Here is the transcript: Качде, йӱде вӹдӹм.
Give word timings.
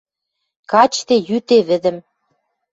Качде, 0.71 1.15
йӱде 1.27 1.59
вӹдӹм. 1.67 1.97